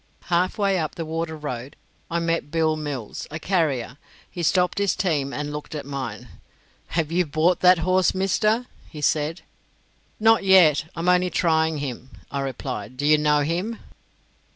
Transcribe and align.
Halfway 0.31 0.79
up 0.79 0.95
the 0.95 1.05
Water 1.05 1.37
Road 1.37 1.75
I 2.09 2.17
met 2.17 2.49
Bill 2.49 2.75
Mills, 2.75 3.27
a 3.29 3.37
carrier. 3.37 3.99
He 4.31 4.41
stopped 4.41 4.79
his 4.79 4.95
team 4.95 5.31
and 5.31 5.53
looked 5.53 5.75
at 5.75 5.85
mine. 5.85 6.27
"Have 6.97 7.11
you 7.11 7.23
bought 7.23 7.59
that 7.59 7.77
horse, 7.77 8.15
Mister?" 8.15 8.65
he 8.89 8.99
said. 8.99 9.41
"Not 10.19 10.43
yet; 10.43 10.85
I 10.95 11.01
am 11.01 11.09
only 11.09 11.29
trying 11.29 11.77
him," 11.77 12.09
I 12.31 12.39
replied. 12.39 12.97
"Do 12.97 13.05
you 13.05 13.19
know 13.19 13.41
him?" 13.41 13.77